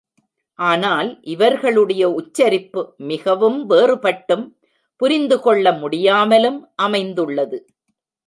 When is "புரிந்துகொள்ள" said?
5.01-5.71